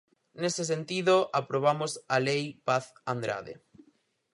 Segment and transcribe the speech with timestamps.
[0.41, 3.53] Nese sentido, aprobamos a Lei Paz Andrade.